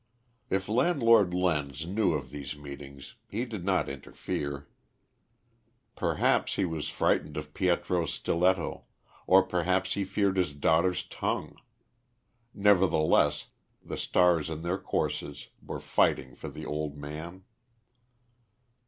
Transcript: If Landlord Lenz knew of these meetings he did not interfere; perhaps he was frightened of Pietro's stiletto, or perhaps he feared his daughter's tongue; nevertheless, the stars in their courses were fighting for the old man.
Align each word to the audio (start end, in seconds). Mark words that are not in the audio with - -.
If 0.49 0.67
Landlord 0.67 1.31
Lenz 1.31 1.85
knew 1.85 2.13
of 2.13 2.31
these 2.31 2.57
meetings 2.57 3.17
he 3.29 3.45
did 3.45 3.63
not 3.63 3.87
interfere; 3.87 4.67
perhaps 5.95 6.55
he 6.55 6.65
was 6.65 6.89
frightened 6.89 7.37
of 7.37 7.53
Pietro's 7.53 8.11
stiletto, 8.15 8.85
or 9.27 9.43
perhaps 9.43 9.93
he 9.93 10.03
feared 10.03 10.37
his 10.37 10.53
daughter's 10.55 11.03
tongue; 11.03 11.55
nevertheless, 12.51 13.51
the 13.85 13.95
stars 13.95 14.49
in 14.49 14.63
their 14.63 14.79
courses 14.79 15.49
were 15.61 15.79
fighting 15.79 16.33
for 16.33 16.49
the 16.49 16.65
old 16.65 16.97
man. 16.97 17.43